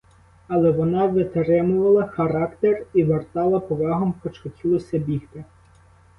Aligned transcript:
Але 0.47 0.71
вона 0.71 1.05
витримувала 1.05 2.05
характер 2.07 2.85
і 2.93 3.03
вертала 3.03 3.59
повагом, 3.59 4.13
хоч 4.23 4.39
хотілося 4.39 4.97
бігти. 4.97 5.43